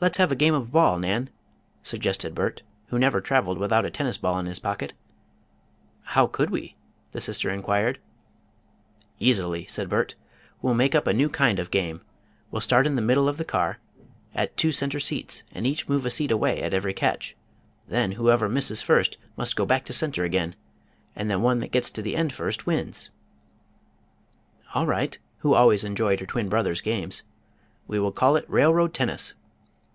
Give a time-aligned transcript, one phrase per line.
[0.00, 1.30] "Let's have a game of ball, Nan?"
[1.84, 4.92] suggested Bert, who never traveled without a tennis ball in his pocket.
[6.02, 6.74] "How could we?"
[7.12, 8.00] the sister inquired.
[9.20, 10.16] "Easily," said Bert.
[10.60, 12.00] "We'll make up a new kind of game.
[12.50, 13.78] We will start in the middle of the car,
[14.34, 17.36] at the two center seats, and each move a seat away at every catch.
[17.86, 20.56] Then, whoever misses first must go back to center again,
[21.14, 23.10] and the one that gets to the end first, wins."
[24.74, 27.22] "All right," agreed Nan, who always enjoyed her twin brother's games.
[27.86, 29.34] "We will call it Railroad Tennis."